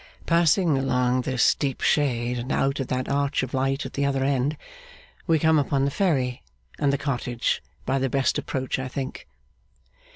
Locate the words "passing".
0.25-0.79